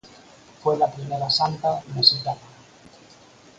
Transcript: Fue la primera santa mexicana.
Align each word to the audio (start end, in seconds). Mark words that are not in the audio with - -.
Fue 0.63 0.77
la 0.79 0.89
primera 0.89 1.29
santa 1.29 1.79
mexicana. 1.95 2.39